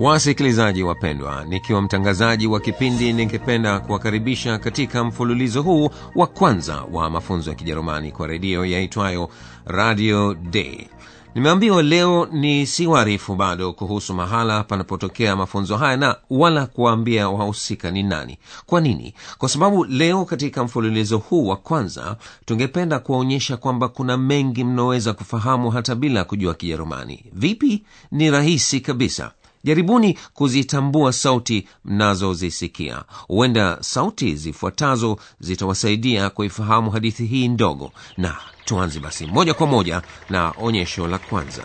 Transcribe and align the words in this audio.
Wasikilizaji 0.00 0.82
wapendwa, 0.82 1.44
nikiwa 1.44 1.82
mtangazaji 1.82 2.46
wa 2.46 2.60
kipindi, 2.60 3.12
ningependa 3.12 3.80
kuwakaribisha 3.80 4.58
katika 4.58 5.04
mfululizo 5.04 5.62
huu 5.62 5.90
wa 6.14 6.26
kwanza 6.26 6.82
wa 6.92 7.10
mafunzo 7.10 7.50
ya 7.50 7.56
Kijerumani 7.56 8.12
kwa 8.12 8.26
redio 8.26 8.66
yaitwayo 8.66 9.28
Radio 9.66 10.34
Day. 10.34 10.88
Nimeambiwa 11.34 11.82
leo 11.82 12.28
ni 12.32 12.66
si 12.66 12.86
waarifu 12.86 13.34
bado 13.34 13.72
kuhusu 13.72 14.14
mahala 14.14 14.64
panapotokea 14.64 15.36
mafunzo 15.36 15.76
haya 15.76 15.96
na 15.96 16.16
wala 16.30 16.66
kuwaambia 16.66 17.28
wahusika 17.28 17.90
ni 17.90 18.02
nani. 18.02 18.38
Kwa 18.66 18.80
nini? 18.80 19.14
Kwa 19.38 19.48
sababu 19.48 19.84
leo 19.84 20.24
katika 20.24 20.64
mfululizo 20.64 21.18
huu 21.18 21.46
wa 21.46 21.56
kwanza 21.56 22.16
tungependa 22.44 22.98
kuwaonyesha 22.98 23.56
kwamba 23.56 23.88
kuna 23.88 24.16
mengi 24.16 24.64
mnaoweza 24.64 25.12
kufahamu 25.12 25.70
hata 25.70 25.94
bila 25.94 26.24
kujua 26.24 26.54
Kijerumani. 26.54 27.24
Vipi? 27.32 27.82
Ni 28.10 28.30
rahisi 28.30 28.80
kabisa. 28.80 29.30
Jaribuni 29.66 30.18
kuzitambua 30.34 31.12
sauti 31.12 31.68
mnazozisikia. 31.84 33.02
Huenda 33.28 33.78
sauti 33.80 34.34
zifuatazo 34.36 35.16
zitawasaidia 35.40 36.30
kuifahamu 36.30 36.90
hadithi 36.90 37.26
hii 37.26 37.48
ndogo. 37.48 37.92
Na 38.16 38.36
tuanze 38.64 39.00
basi 39.00 39.26
moja 39.26 39.54
kwa 39.54 39.66
moja 39.66 40.02
na 40.30 40.52
onyesho 40.62 41.06
la 41.08 41.18
kwanza. 41.18 41.62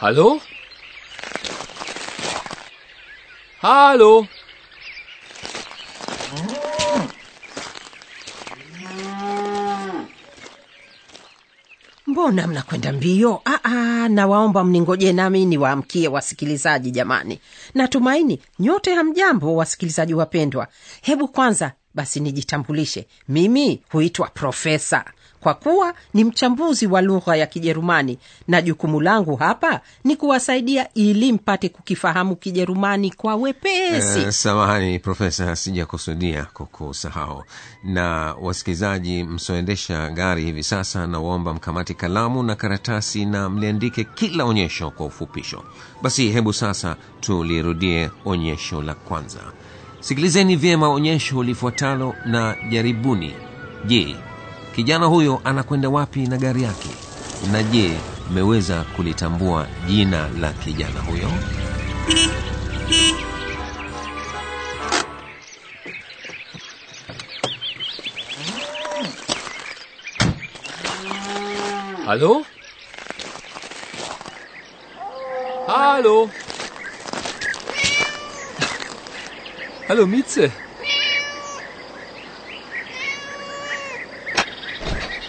Hallo? 0.00 0.40
Hallo? 3.62 4.26
mbona 12.06 12.46
mnakwenda 12.46 12.92
mbio? 12.92 13.42
Aa, 13.46 14.08
nawaomba 14.08 14.64
mningoje 14.64 15.12
nami 15.12 15.44
niwaamkie 15.46 16.08
wasikilizaji 16.08 16.90
jamani. 16.90 17.40
Natumaini 17.74 18.40
nyote 18.58 18.94
hamjambo 18.94 19.56
wasikilizaji 19.56 20.14
wapendwa. 20.14 20.68
Hebu 21.02 21.28
kwanza 21.28 21.72
basi 21.94 22.20
nijitambulishe. 22.20 23.06
Mimi 23.28 23.82
huitwa 23.92 24.28
profesa 24.28 25.04
kwa 25.40 25.54
kuwa 25.54 25.94
ni 26.14 26.24
mchambuzi 26.24 26.86
wa 26.86 27.00
lugha 27.02 27.36
ya 27.36 27.46
kijerumani 27.46 28.18
na 28.48 28.62
jukumu 28.62 29.00
langu 29.00 29.36
hapa 29.36 29.80
ni 30.04 30.16
kuwasaidia 30.16 30.88
ili 30.94 31.32
mpate 31.32 31.68
kukifahamu 31.68 32.36
kijerumani 32.36 33.10
kwa 33.10 33.36
wepesi. 33.36 34.18
Eh, 34.20 34.30
samahani 34.30 34.98
profesa 34.98 35.56
sijakusudia 35.56 36.44
kukusahau. 36.44 37.44
Na 37.84 38.34
wasikilizaji 38.40 39.24
msioendesha 39.24 40.10
gari 40.10 40.44
hivi 40.44 40.62
sasa 40.62 41.06
nawaomba 41.06 41.54
mkamati 41.54 41.94
kalamu 41.94 42.42
na 42.42 42.54
karatasi 42.54 43.24
na 43.24 43.48
mliandike 43.48 44.04
kila 44.04 44.44
onyesho 44.44 44.90
kwa 44.90 45.06
ufupisho. 45.06 45.62
Basi 46.02 46.28
hebu 46.30 46.52
sasa 46.52 46.96
tulirudie 47.20 48.10
onyesho 48.24 48.82
la 48.82 48.94
kwanza. 48.94 49.40
Sikilizeni 50.00 50.56
vyema 50.56 50.88
onyesho 50.88 51.42
lifuatalo 51.42 52.14
na 52.26 52.56
jaribuni. 52.70 53.34
Je 53.86 54.16
kijana 54.74 55.06
huyo 55.06 55.40
anakwenda 55.44 55.88
wapi 55.88 56.26
na 56.26 56.36
gari 56.36 56.62
yake? 56.62 56.88
Na 57.52 57.62
je 57.62 57.90
mmeweza 58.30 58.84
kulitambua 58.96 59.66
jina 59.88 60.28
la 60.40 60.52
kijana 60.52 61.00
huyo? 61.00 61.30
Halo? 72.06 72.44
Halo? 75.66 76.30
Halo 79.88 80.06
Mieze. 80.06 80.50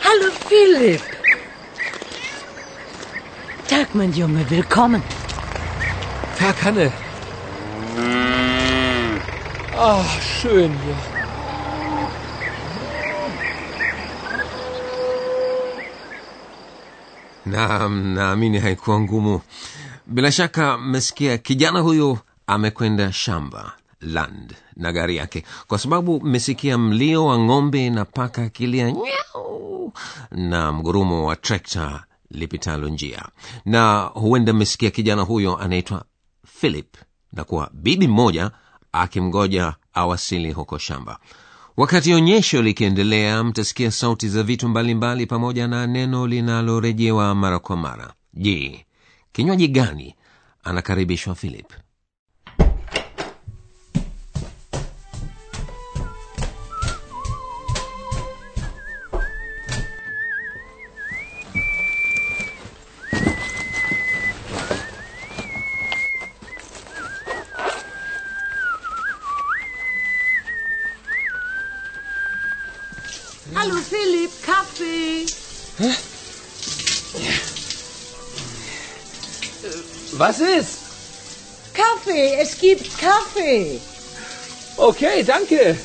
hallo 0.04 0.32
philipp. 0.52 1.02
Tag 3.70 3.88
mein 3.94 4.12
junge 4.12 4.44
willkommen. 4.50 5.02
Tag 6.40 6.56
Hanne. 6.64 6.92
Ach, 9.78 10.12
schön 10.22 10.72
hier. 10.84 11.00
naam 17.46 18.14
naamini 18.14 18.60
haikuwa 18.60 19.00
ngumu. 19.00 19.42
Bila 20.08 20.32
shaka 20.32 20.78
mmesikia 20.78 21.38
kijana 21.38 21.80
huyo 21.80 22.18
amekwenda 22.48 23.12
shamba 23.14 23.72
land 24.02 24.56
na 24.76 24.92
gari 24.92 25.16
yake. 25.16 25.44
Kwa 25.68 25.78
sababu 25.80 26.22
mmesikia 26.22 26.78
mlio 26.78 27.26
wa 27.26 27.40
ng'ombe 27.40 27.90
na 27.90 28.06
paka 28.06 28.44
akilia 28.44 28.92
nyau 28.92 29.51
na 30.32 30.72
mgurumo 30.72 31.26
wa 31.26 31.36
trekta 31.36 32.04
lipitalo 32.32 32.90
njia. 32.90 33.26
Na 33.66 34.02
huenda 34.02 34.54
mmesikia 34.54 34.92
kijana 34.92 35.22
huyo 35.22 35.58
anaitwa 35.58 36.06
philip 36.60 36.96
na 37.34 37.44
kuwa 37.44 37.70
bibi 37.74 38.08
mmoja 38.08 38.52
akimgoja 38.92 39.74
awasili 39.94 40.52
huko 40.52 40.78
shamba. 40.78 41.20
Wakati 41.78 42.14
onyesho 42.14 42.62
likiendelea 42.62 43.44
mtasikia 43.44 43.92
sauti 43.92 44.30
za 44.30 44.44
vitu 44.44 44.70
mbalimbali 44.70 44.96
mbali 44.96 45.26
pamoja 45.26 45.68
na 45.68 45.88
neno 45.88 46.28
linalorejewa 46.28 47.36
mara 47.36 47.60
kwa 47.60 47.78
mara. 47.78 48.14
Je 48.34 48.86
kinywaji 49.32 49.68
gani 49.68 50.16
anakaribishwa 50.64 51.36
philip 51.36 51.74
hallo 73.56 73.76
philipp 73.82 74.32
kaffee 74.46 75.26
Was 80.18 80.40
ist? 80.40 80.80
kaffee 81.74 82.36
es 82.40 82.58
gibt 82.60 82.98
kaffee 82.98 83.80
Okay, 84.78 85.24
danke. 85.24 85.78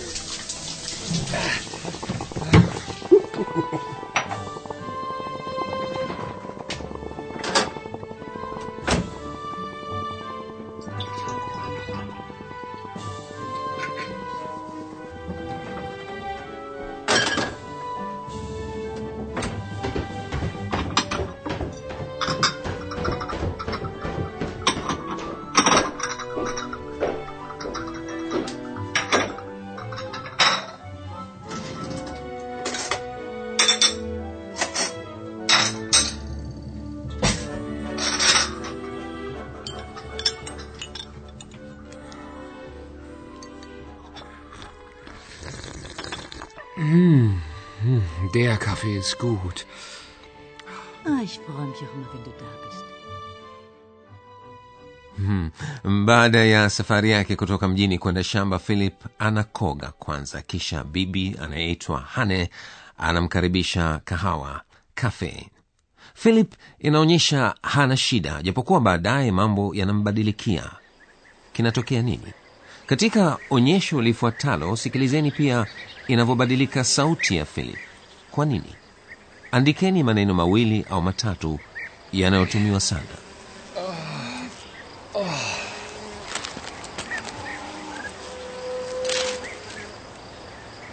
Der 48.35 48.57
Kaffee 48.59 48.97
ist 48.99 49.19
gut. 49.19 49.67
Ah, 51.05 51.21
ich 51.25 51.39
freue 51.41 51.67
mich 51.67 51.79
auch 51.79 51.95
immer, 51.95 52.09
wenn 52.13 52.25
du 52.25 52.31
da 52.39 52.47
bist. 52.65 52.85
baada 56.07 56.45
ya 56.45 56.71
safari 56.71 57.11
yake 57.11 57.37
kutoka 57.37 57.69
mjini 57.69 57.99
kwenda 57.99 58.25
shamba 58.25 58.59
philip 58.59 58.95
anakoga 59.19 59.93
kwanza. 59.99 60.43
Kisha 60.43 60.85
bibi 60.85 61.37
anayeitwa 61.43 62.01
hane 62.01 62.51
anamkaribisha 62.99 64.01
kahawa 64.05 64.61
cafe 64.95 65.51
philip 66.15 66.53
inaonyesha 66.79 67.55
hana 67.63 67.97
shida 67.97 68.43
japokuwa 68.43 68.81
baadaye 68.81 69.33
mambo 69.33 69.75
yanambadilikia. 69.75 70.71
Kinatokea 71.53 72.03
nini? 72.03 72.33
Katika 72.87 73.39
onyesho 73.51 74.03
lifuatalo 74.03 74.77
sikilizeni 74.77 75.31
pia 75.31 75.67
inavyobadilika 76.09 76.85
sauti 76.85 77.37
ya 77.37 77.45
philip 77.45 77.79
kwa 78.31 78.47
nini 78.47 78.75
andikeni 79.53 80.03
maneno 80.03 80.35
mawili 80.35 80.85
au 80.91 81.03
matatu 81.03 81.59
yanayotumiwa 82.13 82.81
sana 82.81 83.17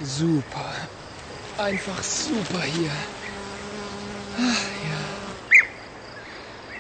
Super. 0.04 0.72
Einfach 1.58 2.04
super 2.04 2.62
hier. 2.62 2.92
Ah, 4.38 4.62
ja. 4.90 5.02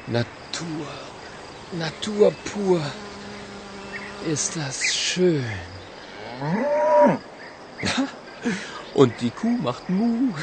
Natur. 0.07 0.87
Natur 1.77 2.31
pur. 2.45 2.81
Ist 4.25 4.55
das 4.55 4.93
schön. 4.93 5.45
Und 8.93 9.19
die 9.21 9.31
Kuh 9.31 9.57
macht 9.61 9.89
Mu. 9.89 10.33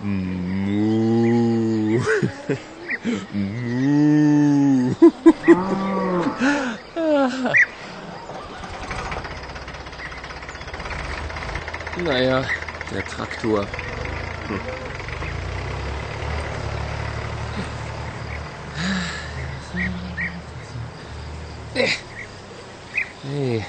Mu. 0.00 2.00
Mu. 3.32 4.94
Naja, 12.04 12.44
der 12.92 13.06
Traktor. 13.06 13.66
Hm. 14.48 14.60
Hey. 23.22 23.64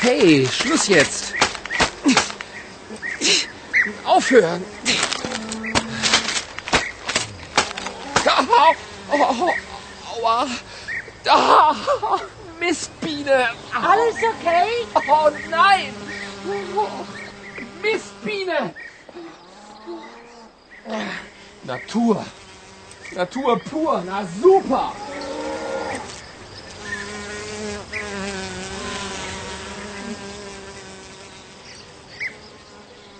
Hey, 0.00 0.46
Schluss 0.46 0.88
jetzt. 0.88 1.34
Aufhören. 4.04 4.64
Au, 8.26 8.74
au, 9.12 9.54
aua. 10.16 10.46
Da. 11.22 11.76
Mistbiene. 12.58 13.50
Alles 13.74 14.16
okay? 14.16 14.86
Oh 14.94 15.30
nein! 15.50 15.94
Mistbiene! 17.82 18.74
Natur. 21.64 22.24
Natur 23.12 23.58
pur. 23.58 24.02
Na 24.06 24.24
super. 24.42 24.92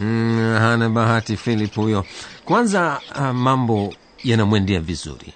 Mm, 0.00 0.56
hana 0.58 0.88
bahati 0.88 1.36
philip 1.36 1.74
huyo. 1.74 2.04
Kwanza 2.44 3.00
uh, 3.16 3.20
mambo 3.30 3.94
yanamwendea 4.24 4.80
vizuri. 4.80 5.32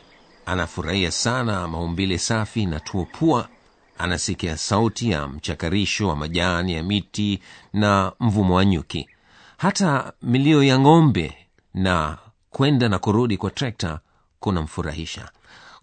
Anafurahia 0.46 1.10
sana 1.10 1.68
maumbile 1.68 2.18
safi 2.18 2.66
na 2.66 2.80
tuopua 2.80 3.48
anasikia 3.98 4.56
sauti 4.56 5.10
ya 5.10 5.28
mchakarisho 5.28 6.08
wa 6.08 6.16
majani 6.16 6.72
ya 6.74 6.82
miti 6.82 7.40
na 7.72 8.12
mvumo 8.20 8.54
wa 8.54 8.64
nyuki. 8.64 9.08
Hata 9.56 10.12
milio 10.22 10.62
ya 10.64 10.78
ng'ombe 10.78 11.34
na 11.74 12.18
kwenda 12.50 12.88
na 12.88 12.98
kurudi 12.98 13.36
kwa 13.36 13.50
trekta 13.50 14.00
kunamfurahisha. 14.40 15.28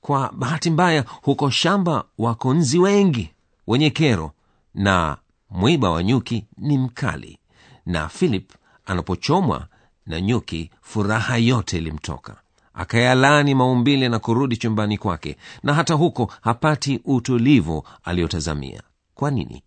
Kwa 0.02 0.32
bahati 0.34 0.70
mbaya 0.70 1.06
huko 1.22 1.50
shamba 1.50 2.04
wako 2.18 2.54
nzi 2.54 2.80
wengi 2.80 3.32
wenye 3.68 3.90
kero 3.90 4.32
na 4.76 5.18
mwiba 5.50 5.90
wa 5.92 6.04
nyuki 6.04 6.46
ni 6.58 6.78
mkali. 6.78 7.38
Na 7.86 8.10
philip 8.10 8.52
anapochomwa 8.92 9.68
na 10.06 10.22
nyuki 10.22 10.72
furaha 10.82 11.38
yote 11.38 11.78
ilimtoka. 11.78 12.36
Akayalani 12.74 13.56
maumbile 13.56 14.10
na 14.10 14.20
kurudi 14.20 14.58
chumbani 14.58 14.98
kwake 14.98 15.38
na 15.64 15.74
hata 15.74 15.94
huko 15.94 16.32
hapati 16.42 17.02
utulivu 17.06 17.88
aliyotazamia 18.04 18.84
kwa 19.16 19.32
nini? 19.32 19.64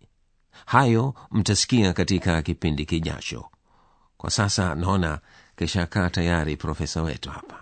Hayo 0.65 1.13
mtasikia 1.31 1.93
katika 1.93 2.41
kipindi 2.41 2.85
kijacho. 2.85 3.45
Kwa 4.17 4.29
sasa 4.29 4.75
naona 4.75 5.19
kishakaa 5.57 6.09
tayari 6.09 6.57
profesa 6.57 7.01
wetu 7.01 7.29
hapa 7.29 7.55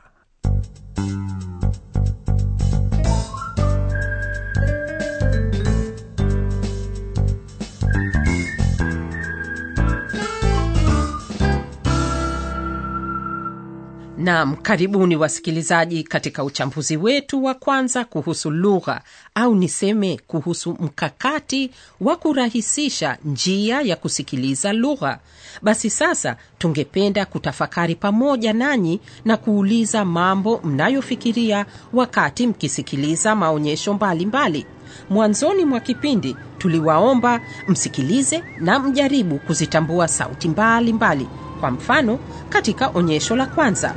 Naam, 14.24 14.56
karibuni 14.56 15.15
wasikilizaji 15.15 16.03
katika 16.03 16.44
uchambuzi 16.44 16.98
wetu 16.98 17.44
wa 17.44 17.53
kwanza 17.53 18.06
kuhusu 18.06 18.51
lugha 18.51 19.01
au 19.36 19.56
niseme 19.56 20.20
kuhusu 20.27 20.77
mkakati 20.80 21.72
wa 22.01 22.15
kurahisisha 22.15 23.18
njia 23.25 23.82
ya 23.82 23.96
kusikiliza 23.96 24.74
lugha. 24.74 25.20
Basi 25.62 25.89
sasa 25.89 26.38
tungependa 26.58 27.25
kutafakari 27.25 27.96
pamoja 27.96 28.53
nanyi 28.53 29.01
na 29.25 29.38
kuuliza 29.38 30.06
mambo 30.06 30.60
mnayofikiria 30.63 31.65
wakati 31.94 32.48
mkisikiliza 32.48 33.36
maonyesho 33.36 33.94
mbalimbali 33.94 34.25
mbali. 34.60 34.68
Mwanzoni 35.10 35.65
mwa 35.65 35.80
kipindi 35.80 36.36
tuliwaomba 36.58 37.42
msikilize 37.68 38.44
na 38.60 38.80
mjaribu 38.80 39.39
kuzitambua 39.39 40.08
sauti 40.08 40.50
mbalimbali 40.50 40.94
mbali. 41.24 41.52
Kwa 41.63 41.72
mfano 41.72 42.20
katika 42.50 42.89
onyesho 42.93 43.36
la 43.36 43.46
kwanza 43.46 43.96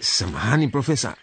samahani 0.00 0.68
profesa 0.68 1.14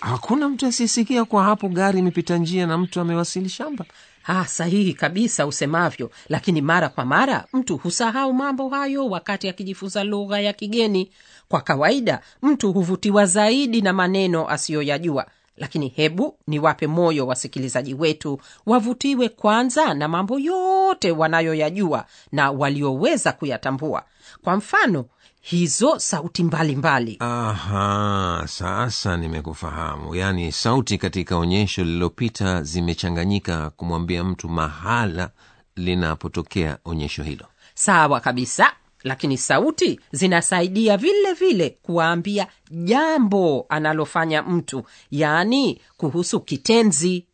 hakuna 0.00 0.48
mtu 0.48 0.66
asiyesikia 0.66 1.24
kwa 1.24 1.44
hapo 1.44 1.68
gari 1.68 1.98
imepita 1.98 2.36
njia 2.36 2.66
na 2.66 2.78
mtu 2.78 3.00
amewasili 3.00 3.48
shamba 3.48 3.84
Ah, 4.24 4.46
sahihi 4.46 4.94
kabisa 4.94 5.46
usemavyo, 5.46 6.10
lakini 6.28 6.60
mara 6.62 6.88
kwa 6.88 7.04
mara 7.04 7.44
mtu 7.52 7.76
husahau 7.76 8.34
mambo 8.34 8.68
hayo 8.68 9.06
wakati 9.06 9.48
akijifunza 9.48 10.04
lugha 10.04 10.40
ya 10.40 10.52
kigeni. 10.52 11.10
Kwa 11.48 11.60
kawaida 11.60 12.20
mtu 12.42 12.72
huvutiwa 12.72 13.26
zaidi 13.26 13.80
na 13.80 13.92
maneno 13.92 14.48
asiyoyajua, 14.48 15.26
lakini 15.56 15.88
hebu 15.88 16.36
niwape 16.46 16.86
moyo 16.86 17.26
wasikilizaji 17.26 17.94
wetu 17.94 18.40
wavutiwe 18.66 19.28
kwanza 19.28 19.94
na 19.94 20.08
mambo 20.08 20.38
yote 20.38 21.10
wanayoyajua 21.10 22.06
na 22.32 22.50
walioweza 22.50 23.32
kuyatambua. 23.32 24.02
Kwa 24.44 24.56
mfano, 24.56 25.04
hizo 25.40 25.98
sauti 25.98 26.44
mbalimbali 26.44 27.16
mbali. 27.16 27.32
aha 27.32 28.42
sasa 28.48 29.16
nimekufahamu 29.16 30.14
yaani 30.14 30.52
sauti 30.52 30.98
katika 30.98 31.36
onyesho 31.36 31.84
lililopita 31.84 32.62
zimechanganyika 32.62 33.70
kumwambia 33.70 34.24
mtu 34.24 34.48
mahala 34.48 35.30
linapotokea 35.76 36.78
onyesho 36.84 37.22
hilo 37.22 37.46
Sawa 37.74 38.20
kabisa, 38.20 38.72
lakini 39.04 39.38
sauti 39.38 40.00
zinasaidia 40.12 40.96
vile 40.96 41.32
vile 41.32 41.70
kuwaambia 41.82 42.46
jambo 42.70 43.66
analofanya 43.68 44.42
mtu, 44.42 44.82
yaani 45.10 45.80
kuhusu 45.96 46.40
kitenzi. 46.40 47.26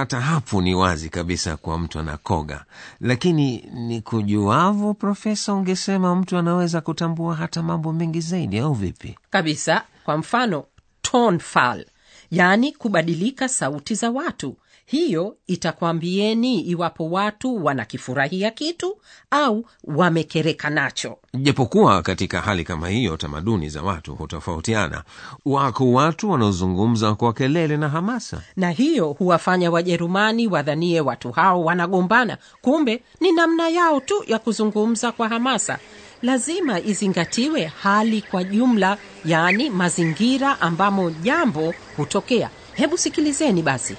Hata 0.00 0.20
hapo 0.20 0.60
ni 0.62 0.74
wazi 0.74 1.08
kabisa 1.08 1.56
kwa 1.56 1.78
mtu 1.78 1.98
anakoga. 1.98 2.64
Lakini 3.00 3.58
ni 3.74 4.00
kujuavo 4.00 4.94
profesa 4.94 5.54
ungesema 5.54 6.16
mtu 6.16 6.36
anaweza 6.38 6.80
kutambua 6.80 7.34
hata 7.36 7.62
mambo 7.62 7.92
mengi 7.92 8.20
zaidi 8.20 8.58
au 8.58 8.74
vipi? 8.74 9.18
Kabisa, 9.30 9.82
kwa 10.04 10.16
mfano 10.16 10.64
tonfall, 11.02 11.86
yaani 12.30 12.72
kubadilika 12.72 13.48
sauti 13.48 13.94
za 13.94 14.10
watu. 14.10 14.56
Hiyo 14.94 15.36
itakwambieni 15.46 16.60
iwapo 16.60 17.10
watu 17.10 17.64
wanakifurahia 17.64 18.50
kitu 18.50 18.96
au 19.30 19.64
wamekereka 19.84 20.70
nacho. 20.70 21.18
japokuwa 21.34 22.02
katika 22.02 22.40
hali 22.40 22.64
kama 22.64 22.88
hiyo 22.88 23.16
tamaduni 23.16 23.68
za 23.68 23.82
watu 23.82 24.14
hutofautiana. 24.14 25.02
Wako 25.44 25.92
watu 25.92 26.30
wanaozungumza 26.30 27.14
kwa 27.14 27.32
kelele 27.32 27.76
na 27.76 27.88
hamasa. 27.88 28.42
Na 28.56 28.70
hiyo 28.70 29.06
huwafanya 29.12 29.70
wajerumani 29.70 30.46
wadhanie 30.46 31.00
watu 31.00 31.32
hao 31.32 31.64
wanagombana. 31.64 32.38
Kumbe 32.62 33.02
ni 33.20 33.32
namna 33.32 33.68
yao 33.68 34.00
tu 34.00 34.24
ya 34.26 34.38
kuzungumza 34.38 35.12
kwa 35.12 35.28
hamasa. 35.28 35.78
Lazima 36.22 36.80
izingatiwe 36.80 37.64
hali 37.64 38.22
kwa 38.22 38.44
jumla 38.44 38.98
yaani 39.24 39.70
mazingira 39.70 40.60
ambamo 40.60 41.10
jambo 41.10 41.74
hutokea. 41.96 42.50
Hebu 42.74 42.98
sikilizeni 42.98 43.62
basi 43.62 43.96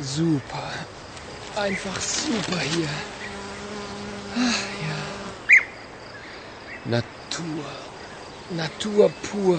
Super. 0.00 0.70
Einfach 1.56 2.00
super 2.00 2.60
hier. 2.60 2.88
Ach, 4.36 4.62
ja. 4.86 4.96
Natur. 6.84 7.64
Natur 8.50 9.10
pur. 9.22 9.58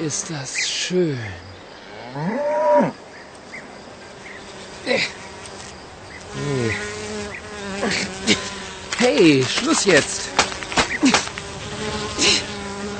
Ist 0.00 0.30
das 0.30 0.68
schön. 0.68 1.18
Äh. 4.86 5.00
Nee. 6.34 6.74
Hey, 8.98 9.44
Schluss 9.44 9.84
jetzt. 9.84 10.28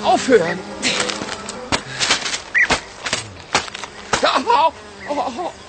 Aufhören. 0.03 0.59
Au, 4.23 4.41
au, 4.53 4.73
au, 5.09 5.21
aua. 5.21 5.63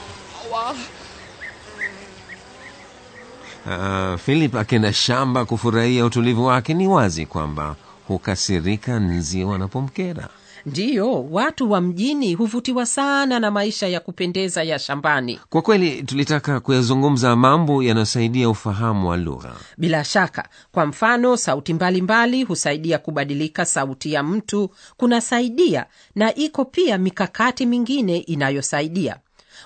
Uh, 3.65 4.19
philip 4.19 4.55
akenda 4.55 4.93
shamba 4.93 5.45
kufurahia 5.45 6.05
utulivu 6.05 6.45
wake 6.45 6.73
ni 6.73 6.87
wazi 6.87 7.25
kwamba 7.25 7.75
hukasirika 8.07 8.99
nzi 8.99 9.43
wanapomkera. 9.43 10.29
Ndiyo 10.65 11.23
watu 11.23 11.71
wa 11.71 11.81
mjini 11.81 12.33
huvutiwa 12.33 12.85
sana 12.85 13.39
na 13.39 13.51
maisha 13.51 13.87
ya 13.87 13.99
kupendeza 13.99 14.63
ya 14.63 14.79
shambani. 14.79 15.39
Kwa 15.49 15.61
kweli 15.61 16.03
tulitaka 16.03 16.59
kuyazungumza 16.59 17.35
mambo 17.35 17.83
yanayosaidia 17.83 18.49
ufahamu 18.49 19.09
wa 19.09 19.17
lugha. 19.17 19.51
Bila 19.77 20.03
shaka 20.03 20.47
kwa 20.71 20.85
mfano 20.85 21.37
sauti 21.37 21.73
mbalimbali 21.73 22.01
mbali, 22.31 22.43
husaidia 22.43 22.97
kubadilika 22.97 23.65
sauti 23.65 24.13
ya 24.13 24.23
mtu 24.23 24.69
kunasaidia 24.97 25.85
na 26.15 26.35
iko 26.35 26.65
pia 26.65 26.97
mikakati 26.97 27.65
mingine 27.65 28.17
inayosaidia 28.17 29.17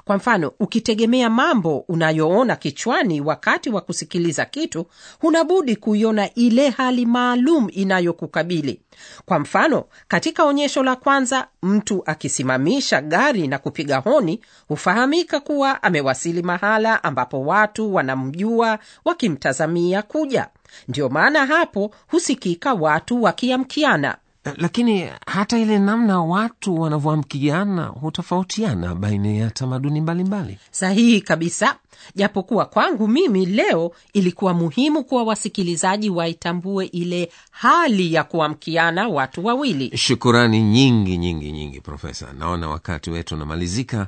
kwa 0.05 0.15
mfano 0.17 0.51
ukitegemea 0.59 1.29
mambo 1.29 1.77
unayoona 1.87 2.55
kichwani 2.55 3.21
wakati 3.21 3.69
wa 3.69 3.81
kusikiliza 3.81 4.45
kitu 4.45 4.85
hunabudi 5.19 5.75
kuiona 5.75 6.33
ile 6.33 6.69
hali 6.69 7.05
maalum 7.05 7.67
inayokukabili. 7.71 8.81
Kwa 9.25 9.39
mfano 9.39 9.83
katika 10.07 10.43
onyesho 10.45 10.83
la 10.83 10.95
kwanza 10.95 11.47
mtu 11.63 12.03
akisimamisha 12.05 13.01
gari 13.01 13.47
na 13.47 13.57
kupiga 13.57 13.97
honi 13.97 14.41
hufahamika 14.67 15.39
kuwa 15.39 15.83
amewasili 15.83 16.41
mahala 16.41 17.03
ambapo 17.03 17.41
watu 17.41 17.93
wanamjua 17.93 18.79
wakimtazamia 19.05 20.01
kuja. 20.01 20.47
Ndiyo 20.87 21.09
maana 21.09 21.45
hapo 21.45 21.91
husikika 22.07 22.73
watu 22.73 23.23
wakiamkiana 23.23 24.17
lakini 24.57 25.09
hata 25.27 25.57
ile 25.59 25.79
namna 25.79 26.21
watu 26.21 26.81
wanavyoamkiana 26.81 27.85
hutofautiana 27.85 28.95
baina 28.95 29.29
ya 29.29 29.49
tamaduni 29.51 30.01
mbalimbali. 30.01 30.57
Sahihi 30.71 31.21
kabisa. 31.21 31.75
Japokuwa 32.15 32.65
kwangu 32.65 33.07
mimi 33.07 33.45
leo 33.45 33.91
ilikuwa 34.13 34.53
muhimu 34.53 35.03
kuwa 35.03 35.23
wasikilizaji 35.23 36.09
waitambue 36.09 36.85
ile 36.85 37.31
hali 37.51 38.13
ya 38.13 38.23
kuamkiana 38.23 39.07
watu 39.07 39.45
wawili. 39.45 39.97
Shukurani 39.97 40.61
nyingi 40.63 41.17
nyingi 41.17 41.51
nyingi 41.51 41.81
profesa. 41.81 42.27
Naona 42.39 42.69
wakati 42.69 43.09
wetu 43.11 43.35
unamalizika 43.35 44.07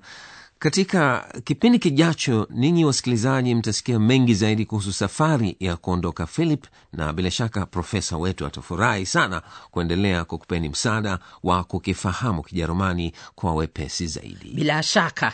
katika 0.61 1.25
kipindi 1.43 1.79
kijacho 1.79 2.47
ninyi 2.49 2.85
wasikilizaji 2.85 3.55
mtasikia 3.55 3.99
mengi 3.99 4.33
zaidi 4.35 4.65
kuhusu 4.65 4.93
safari 4.93 5.55
ya 5.59 5.77
kuondoka 5.77 6.25
philip 6.27 6.65
na 6.93 7.13
bila 7.13 7.31
shaka 7.31 7.65
profesa 7.65 8.17
wetu 8.17 8.45
atafurahi 8.45 9.05
sana 9.05 9.41
kuendelea 9.71 10.25
kukupeni 10.25 10.69
msaada 10.69 11.19
wa 11.43 11.63
kukifahamu 11.63 12.43
kijerumani 12.43 13.13
kwa 13.35 13.53
wepesi 13.55 14.07
zaidi. 14.07 14.51
Bila 14.55 14.83
shaka 14.83 15.33